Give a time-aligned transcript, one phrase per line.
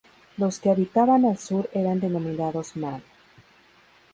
[0.35, 3.03] Los que habitaban al sur eran denominados Man.